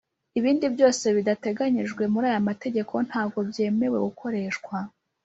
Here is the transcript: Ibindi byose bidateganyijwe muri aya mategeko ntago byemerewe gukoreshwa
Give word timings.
Ibindi 0.39 0.65
byose 0.75 1.05
bidateganyijwe 1.17 2.03
muri 2.13 2.25
aya 2.31 2.47
mategeko 2.49 2.93
ntago 3.07 3.37
byemerewe 3.49 3.97
gukoreshwa 4.07 4.77